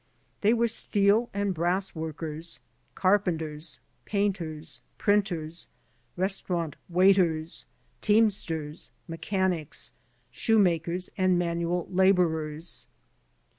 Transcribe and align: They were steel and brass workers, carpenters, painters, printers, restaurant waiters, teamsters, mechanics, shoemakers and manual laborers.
They 0.41 0.51
were 0.51 0.67
steel 0.67 1.29
and 1.31 1.53
brass 1.53 1.93
workers, 1.93 2.59
carpenters, 2.95 3.79
painters, 4.05 4.81
printers, 4.97 5.67
restaurant 6.17 6.75
waiters, 6.89 7.67
teamsters, 8.01 8.89
mechanics, 9.07 9.93
shoemakers 10.31 11.11
and 11.19 11.37
manual 11.37 11.87
laborers. 11.91 12.87